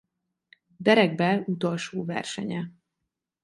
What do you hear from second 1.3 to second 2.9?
utolsó versenye.